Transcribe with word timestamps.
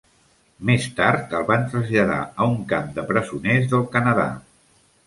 Més 0.69 0.87
tard 0.99 1.35
el 1.41 1.45
van 1.51 1.67
traslladar 1.75 2.17
a 2.25 2.49
un 2.55 2.59
camp 2.73 2.91
de 2.99 3.07
presoners 3.13 3.71
del 3.77 3.89
Canadà. 3.97 4.31